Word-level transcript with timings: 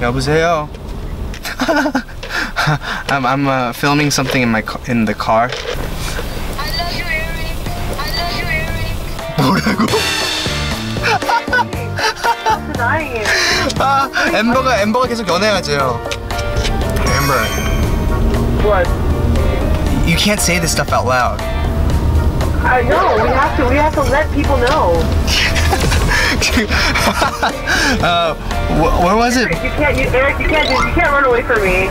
여보세요. 0.00 0.68
I'm 3.10 3.26
I'm 3.26 3.46
uh, 3.48 3.72
filming 3.72 4.10
something 4.10 4.42
in 4.42 4.48
my 4.50 4.62
ca- 4.62 4.80
in 4.86 5.04
the 5.04 5.14
car. 5.14 5.50
I 5.50 6.68
love 6.78 6.94
you, 6.96 7.04
Eric. 7.04 7.56
I 7.98 8.06
love 8.16 8.32
you, 8.38 8.46
Eric. 8.46 8.94
뭐라고? 9.38 9.86
denying 12.72 13.16
it. 13.16 13.28
아, 13.78 14.08
엠버가 14.34 14.80
엠버가 14.82 15.06
계속 15.08 15.28
연애하재요. 15.28 16.00
Amber, 17.16 17.44
What? 18.66 18.86
you 20.06 20.16
can't 20.16 20.40
say 20.40 20.58
this 20.58 20.72
stuff 20.72 20.92
out 20.92 21.06
loud. 21.06 21.40
I 22.62 22.82
know. 22.82 23.16
We 23.22 23.28
have 23.30 23.56
to. 23.56 23.64
We 23.68 23.76
have 23.76 23.94
to 23.94 24.02
let 24.10 24.30
people 24.32 24.56
know. 24.58 25.00
uh, 28.01 28.33
wh- 28.79 29.03
where 29.03 29.15
was 29.15 29.37
it? 29.37 29.49
You 29.49 29.55
can't. 29.77 29.97
You, 29.97 30.07
Eric, 30.13 30.39
you 30.39 30.47
can't. 30.47 30.67
do- 30.67 30.73
You 30.75 30.93
can't 30.93 31.11
run 31.11 31.25
away 31.25 31.41
from 31.43 31.61
me. 31.63 31.89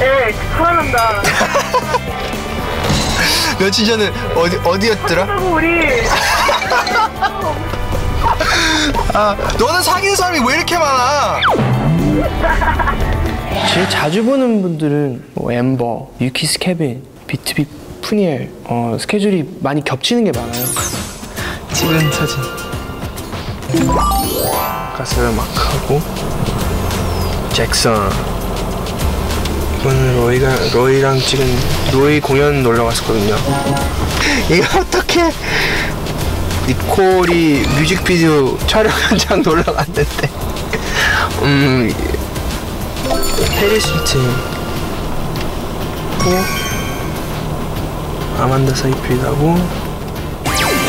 Eric, 0.00 0.36
화난다. 0.58 1.22
며칠 3.58 3.86
전에 3.86 4.10
어디 4.34 4.56
어디였더라? 4.62 5.36
우리. 5.40 6.02
아, 9.14 9.34
너는 9.58 9.82
사귀는 9.82 10.14
사람이 10.16 10.40
왜 10.46 10.56
이렇게 10.56 10.76
많아? 10.76 11.40
제일 13.72 13.88
자주 13.88 14.22
보는 14.24 14.60
분들은 14.62 15.30
뭐 15.34 15.50
엠버, 15.52 16.10
유키스 16.20 16.58
케빈, 16.58 17.02
비트비 17.26 17.64
푸니엘 18.02 18.50
어, 18.64 18.96
스케줄이 19.00 19.48
많이 19.60 19.82
겹치는 19.82 20.24
게 20.24 20.32
많아요. 20.38 20.64
찍은 21.72 22.12
사진. 22.12 22.65
가스를 24.96 25.32
막 25.32 25.46
하고 25.54 26.00
잭슨. 27.52 27.92
이거는 29.80 30.16
로이가 30.16 30.48
로이랑 30.72 31.18
찍은 31.20 31.46
로이 31.92 32.20
공연 32.20 32.62
놀러 32.62 32.84
갔었거든요. 32.84 33.36
이거 34.50 34.80
어떻게? 34.80 35.30
니콜이 36.66 37.62
뮤직비디오 37.78 38.58
촬영 38.66 38.92
현장 38.92 39.40
놀러 39.40 39.62
갔는데 39.62 40.02
음 41.42 41.94
페리스 43.60 43.88
고 46.18 46.30
아만다 48.42 48.74
사이프리드하고 48.74 49.56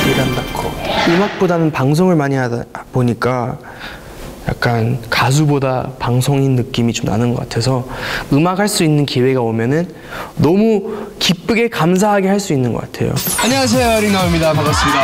미란다 0.05 0.41
코 0.53 0.86
음악보다는 1.07 1.71
방송을 1.71 2.15
많이 2.15 2.35
하다 2.35 2.63
보니까 2.91 3.57
약간 4.47 4.99
가수보다 5.09 5.89
방송인 5.99 6.55
느낌이 6.55 6.93
좀 6.93 7.05
나는 7.05 7.33
것 7.33 7.41
같아서 7.41 7.85
음악 8.31 8.59
할 8.59 8.67
수 8.67 8.83
있는 8.83 9.05
기회가 9.05 9.41
오면은 9.41 9.93
너무 10.35 11.07
기쁘게 11.19 11.69
감사하게 11.69 12.27
할 12.29 12.39
수 12.39 12.53
있는 12.53 12.73
것 12.73 12.81
같아요. 12.81 13.13
안녕하세요, 13.43 13.99
링나입니다. 14.01 14.53
반갑습니다. 14.53 14.99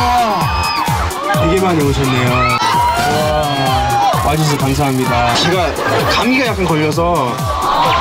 와, 0.00 1.44
되게 1.48 1.60
많이 1.60 1.82
오셨네요. 1.82 2.30
와, 2.30 4.22
와주셔서 4.26 4.58
감사합니다. 4.58 5.34
제가 5.36 5.74
감기가 6.10 6.46
약간 6.46 6.64
걸려서 6.64 7.32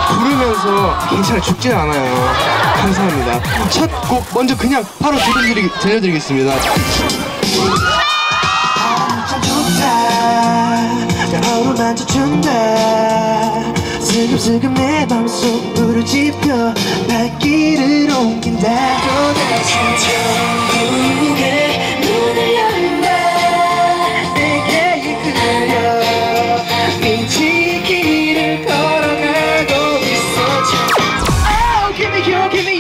부르면서 0.10 0.98
괜찮아 1.10 1.42
죽진 1.42 1.72
않아요. 1.74 2.36
감사합니다. 2.78 3.70
첫 3.70 3.90
곡 4.08 4.24
먼저 4.34 4.56
그냥 4.56 4.84
바로 5.02 5.18
들려드리, 5.18 5.70
들려드리겠습니다. 5.80 6.54
슬금슬금 14.02 14.74
내 14.74 15.06
맘속 15.08 15.74
불을 15.74 16.06
지펴 16.06 16.74
발길을 17.08 18.10
옮긴다 18.12 18.62
또다시 19.02 20.25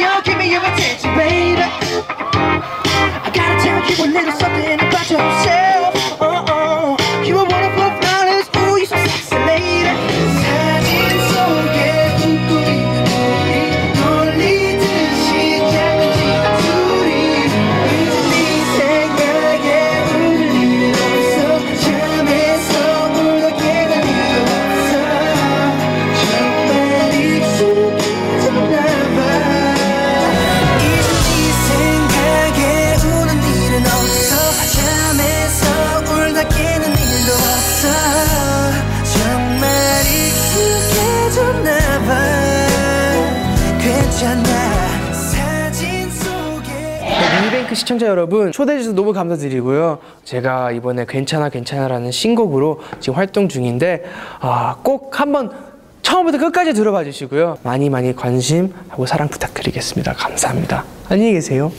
your 0.05 0.21
give 0.21 0.37
me 0.37 0.51
your 0.51 0.61
attention 0.61 1.11
baby 1.15 1.61
I 3.27 3.31
gotta 3.33 3.55
tell 3.63 3.79
you 3.89 3.95
a 4.03 4.07
little 4.13 4.33
something 4.39 4.79
about 4.79 5.09
yourself. 5.09 5.54
속에 46.09 47.03
미니뱅크 47.41 47.75
시청자 47.75 48.07
여러분 48.07 48.53
초대해 48.53 48.77
주셔서 48.79 48.95
너무 48.95 49.11
감사드리고요. 49.11 49.99
제가 50.23 50.71
이번에 50.71 51.05
괜찮아 51.07 51.49
괜찮아라는 51.49 52.11
신곡으로 52.11 52.79
지금 53.01 53.17
활동 53.17 53.49
중인데 53.49 54.03
아, 54.39 54.77
꼭 54.83 55.19
한번 55.19 55.51
처음부터 56.01 56.37
끝까지 56.37 56.73
들어봐 56.73 57.03
주시고요. 57.03 57.57
많이 57.63 57.89
많이 57.89 58.15
관심하고 58.15 59.05
사랑 59.05 59.27
부탁드리겠습니다. 59.27 60.13
감사합니다. 60.13 60.85
안녕히 61.09 61.33
계세요. 61.33 61.73